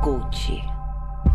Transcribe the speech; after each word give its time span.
Gucci. 0.00 0.62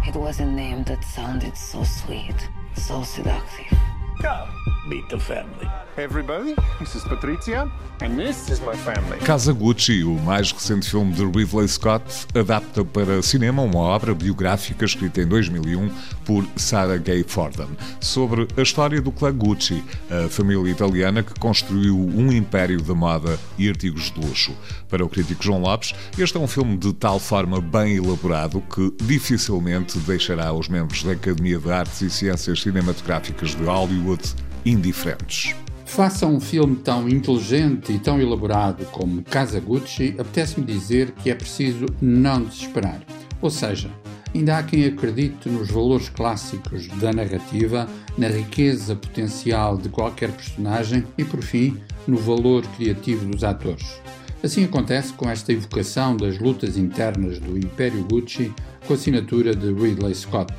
It 0.08 0.16
was 0.16 0.40
a 0.40 0.46
name 0.46 0.84
that 0.86 1.04
sounded 1.04 1.58
so 1.58 1.84
sweet, 1.84 2.36
so 2.76 3.04
seductive. 3.04 3.78
Come, 4.22 4.50
meet 4.87 5.10
the 5.10 5.19
family. 5.19 5.70
everybody. 5.97 6.56
This 6.79 6.96
is 6.96 7.04
Patricia, 7.04 7.70
and 8.02 8.18
this 8.18 8.49
is 8.49 8.60
my 8.62 8.76
family. 8.76 9.18
Casa 9.20 9.54
Gucci, 9.54 10.04
o 10.04 10.13
mais 10.20 10.52
recente 10.52 10.90
filme 10.90 11.13
de 11.13 11.24
Ridley 11.24 11.68
Scott, 11.68 12.28
adapta 12.33 12.83
para 12.83 13.22
cinema 13.22 13.62
uma 13.62 13.79
obra 13.79 14.13
biográfica 14.13 14.86
escrita 14.86 15.22
em 15.22 15.28
2001 15.28 15.92
por 16.26 16.45
Sarah 16.55 16.98
Gay 16.98 17.23
Fordham, 17.27 17.70
sobre 17.99 18.48
a 18.58 18.62
história 18.62 19.02
do 19.02 19.12
clã 19.12 19.34
Gucci, 19.34 19.84
a 20.09 20.30
família 20.30 20.72
italiana 20.72 21.23
que 21.23 21.40
construiu 21.40 21.98
um 21.98 22.32
império 22.32 22.82
da 22.82 22.94
moda 22.94 23.40
e 23.58 23.70
artigos 23.70 24.12
de 24.12 24.20
luxo. 24.20 24.55
Para 24.90 25.05
o 25.05 25.10
crítico 25.10 25.44
João 25.44 25.62
Lopes, 25.62 25.94
este 26.18 26.38
é 26.38 26.40
um 26.40 26.48
filme 26.48 26.77
de 26.77 26.94
tal 26.94 27.20
forma 27.20 27.60
bem 27.60 27.96
elaborado 27.96 28.62
que 28.73 28.94
dificilmente 29.04 29.98
deixará 29.99 30.54
os 30.54 30.68
membros 30.68 31.04
da 31.04 31.13
Academia 31.13 31.60
de 31.60 31.72
Artes 31.72 32.02
e 32.02 32.10
Ciências 32.10 32.62
Cinematográficas 32.62 33.55
de 33.55 33.63
Hollywood 33.63 34.24
indiferentes. 34.66 35.55
Faça 35.85 36.26
um 36.26 36.40
filme 36.40 36.77
tão 36.77 37.10
inteligente 37.10 37.91
e 37.91 37.99
tão 37.99 38.22
elaborado 38.22 38.85
como 38.85 39.22
Casa 39.24 39.60
Gucci, 39.60 40.16
apetece-me 40.18 40.66
dizer 40.66 41.12
que 41.12 41.30
é 41.30 41.35
preciso 41.35 41.85
não 42.02 42.46
desesperar. 42.46 43.02
Ou 43.41 43.49
seja, 43.49 43.90
ainda 44.34 44.58
há 44.58 44.63
quem 44.63 44.85
acredite 44.85 45.49
nos 45.49 45.70
valores 45.70 46.09
clássicos 46.09 46.88
da 46.99 47.12
narrativa, 47.12 47.88
na 48.17 48.27
riqueza 48.27 48.95
potencial 48.95 49.77
de 49.77 49.90
qualquer 49.90 50.31
personagem 50.31 51.04
e, 51.17 51.23
por 51.23 51.41
fim, 51.41 51.77
no 52.07 52.17
valor 52.17 52.65
criativo 52.77 53.26
dos 53.26 53.43
atores. 53.43 54.01
Assim 54.43 54.63
acontece 54.63 55.13
com 55.13 55.29
esta 55.29 55.54
evocação 55.54 56.18
das 56.18 56.40
lutas 56.40 56.76
internas 56.76 57.40
do 57.40 57.57
Império 57.57 58.04
Gucci 58.10 58.51
com 58.88 58.93
a 58.93 58.96
assinatura 58.96 59.55
de 59.55 59.71
Ridley 59.71 60.15
Scott. 60.15 60.51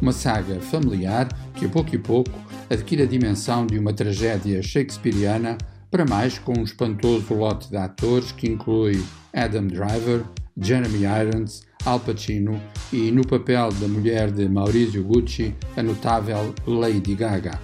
Uma 0.00 0.12
saga 0.12 0.60
familiar 0.60 1.28
que, 1.54 1.64
a 1.64 1.68
pouco 1.68 1.94
e 1.94 1.98
pouco, 1.98 2.30
adquire 2.68 3.02
a 3.02 3.06
dimensão 3.06 3.66
de 3.66 3.78
uma 3.78 3.92
tragédia 3.92 4.62
shakespeariana, 4.62 5.56
para 5.90 6.04
mais 6.04 6.38
com 6.38 6.58
um 6.58 6.62
espantoso 6.64 7.34
lote 7.34 7.70
de 7.70 7.76
atores 7.76 8.32
que 8.32 8.48
inclui 8.48 9.02
Adam 9.32 9.66
Driver, 9.66 10.24
Jeremy 10.58 11.04
Irons, 11.04 11.62
Al 11.84 12.00
Pacino 12.00 12.60
e, 12.92 13.10
no 13.10 13.22
papel 13.22 13.72
da 13.74 13.88
mulher 13.88 14.30
de 14.30 14.48
Maurizio 14.48 15.02
Gucci, 15.02 15.54
a 15.76 15.82
notável 15.82 16.54
Lady 16.66 17.14
Gaga. 17.14 17.58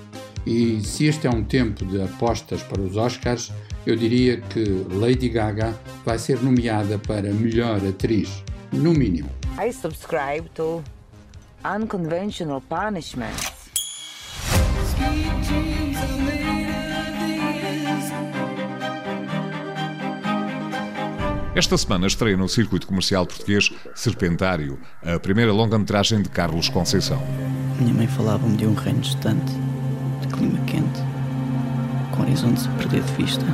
E 0.46 0.80
se 0.82 1.06
este 1.06 1.26
é 1.26 1.30
um 1.30 1.44
tempo 1.44 1.84
de 1.84 2.00
apostas 2.02 2.62
para 2.62 2.80
os 2.80 2.96
Oscars, 2.96 3.52
eu 3.86 3.94
diria 3.94 4.40
que 4.40 4.64
Lady 4.90 5.28
Gaga 5.28 5.78
vai 6.04 6.18
ser 6.18 6.42
nomeada 6.42 6.98
para 6.98 7.32
melhor 7.32 7.84
atriz, 7.86 8.42
no 8.72 8.92
mínimo. 8.92 9.30
I 9.58 9.72
subscribe 9.72 10.48
to 10.54 10.82
unconventional 11.64 12.60
punishments. 12.62 13.58
Esta 21.58 21.76
semana 21.76 22.06
estreia 22.06 22.36
no 22.36 22.48
circuito 22.48 22.86
comercial 22.86 23.26
português 23.26 23.72
Serpentário, 23.92 24.78
a 25.02 25.18
primeira 25.18 25.52
longa-metragem 25.52 26.22
de 26.22 26.28
Carlos 26.28 26.68
Conceição. 26.68 27.20
Minha 27.80 27.92
mãe 27.92 28.06
falava-me 28.06 28.56
de 28.56 28.64
um 28.64 28.74
reino 28.74 29.00
distante, 29.00 29.52
de 30.20 30.28
clima 30.28 30.56
quente, 30.66 31.00
com 32.14 32.22
horizontes 32.22 32.64
a 32.64 32.70
perder 32.78 33.02
de 33.02 33.12
vista. 33.14 33.44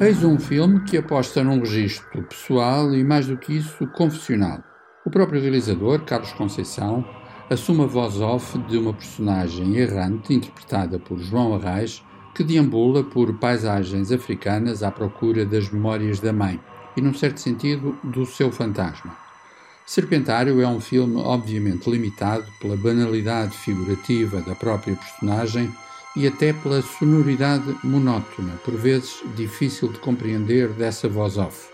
Eis 0.00 0.24
um 0.24 0.40
filme 0.40 0.80
que 0.80 0.96
aposta 0.96 1.44
num 1.44 1.60
registro 1.60 2.20
pessoal 2.24 2.92
e, 2.92 3.04
mais 3.04 3.28
do 3.28 3.36
que 3.36 3.58
isso, 3.58 3.86
confessional. 3.92 4.58
O 5.06 5.10
próprio 5.10 5.40
realizador, 5.40 6.00
Carlos 6.00 6.32
Conceição, 6.32 7.08
assume 7.48 7.84
a 7.84 7.86
voz 7.86 8.20
off 8.20 8.58
de 8.58 8.76
uma 8.76 8.92
personagem 8.92 9.76
errante 9.76 10.34
interpretada 10.34 10.98
por 10.98 11.16
João 11.20 11.54
Arraes, 11.54 12.02
que 12.34 12.42
deambula 12.42 13.04
por 13.04 13.32
paisagens 13.38 14.10
africanas 14.10 14.82
à 14.82 14.90
procura 14.90 15.46
das 15.46 15.70
memórias 15.70 16.18
da 16.18 16.32
mãe 16.32 16.58
e, 16.96 17.00
num 17.00 17.14
certo 17.14 17.40
sentido, 17.40 17.98
do 18.02 18.24
seu 18.26 18.50
fantasma. 18.50 19.16
Serpentário 19.86 20.60
é 20.60 20.66
um 20.68 20.80
filme 20.80 21.16
obviamente 21.16 21.90
limitado 21.90 22.46
pela 22.60 22.76
banalidade 22.76 23.56
figurativa 23.56 24.40
da 24.40 24.54
própria 24.54 24.94
personagem 24.94 25.72
e 26.16 26.26
até 26.26 26.52
pela 26.52 26.82
sonoridade 26.82 27.76
monótona, 27.82 28.52
por 28.64 28.74
vezes 28.74 29.22
difícil 29.34 29.88
de 29.88 29.98
compreender 29.98 30.68
dessa 30.68 31.08
voz 31.08 31.36
off. 31.36 31.68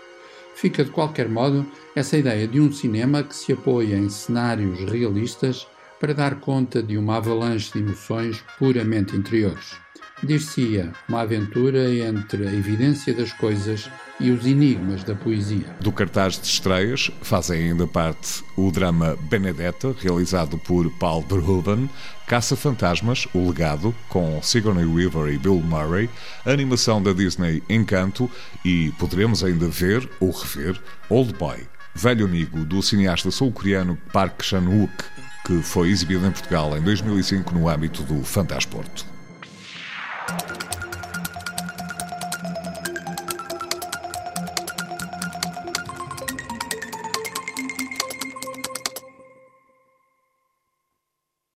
Fica 0.55 0.83
de 0.83 0.89
qualquer 0.89 1.29
modo 1.29 1.65
essa 1.95 2.17
ideia 2.17 2.47
de 2.47 2.59
um 2.59 2.71
cinema 2.71 3.21
que 3.21 3.35
se 3.35 3.53
apoia 3.53 3.95
em 3.95 4.09
cenários 4.09 4.79
realistas 4.89 5.67
para 5.99 6.13
dar 6.13 6.39
conta 6.39 6.81
de 6.81 6.97
uma 6.97 7.17
avalanche 7.17 7.73
de 7.73 7.79
emoções 7.79 8.43
puramente 8.57 9.15
interiores. 9.15 9.75
Dir-se-ia 10.23 10.91
uma 11.07 11.21
aventura 11.21 11.93
entre 11.93 12.47
a 12.47 12.51
evidência 12.51 13.13
das 13.13 13.31
coisas 13.31 13.89
e 14.19 14.31
os 14.31 14.45
enigmas 14.47 15.03
da 15.03 15.13
poesia. 15.13 15.75
Do 15.79 15.91
cartaz 15.91 16.39
de 16.39 16.47
estreias 16.47 17.11
fazem 17.21 17.69
ainda 17.69 17.85
parte 17.85 18.43
o 18.55 18.71
drama 18.71 19.15
Benedetta, 19.29 19.95
realizado 19.99 20.57
por 20.57 20.89
Paul 20.93 21.21
Verhoeven, 21.21 21.87
Caça-Fantasmas, 22.25 23.27
O 23.31 23.47
Legado, 23.47 23.93
com 24.09 24.41
Sigourney 24.41 24.85
Weaver 24.85 25.31
e 25.31 25.37
Bill 25.37 25.61
Murray, 25.61 26.09
a 26.43 26.51
animação 26.51 27.01
da 27.01 27.13
Disney 27.13 27.61
Encanto 27.69 28.29
e 28.65 28.91
poderemos 28.97 29.43
ainda 29.43 29.67
ver 29.67 30.09
ou 30.19 30.31
rever 30.31 30.81
Old 31.09 31.33
Boy, 31.35 31.59
velho 31.93 32.25
amigo 32.25 32.65
do 32.65 32.81
cineasta 32.81 33.29
sul-coreano 33.29 33.97
Park 34.11 34.41
Chan-wook, 34.41 34.91
que 35.45 35.61
foi 35.61 35.89
exibido 35.89 36.25
em 36.25 36.31
Portugal 36.31 36.75
em 36.75 36.81
2005 36.81 37.53
no 37.53 37.69
âmbito 37.69 38.01
do 38.01 38.23
Fantasporto. 38.23 39.16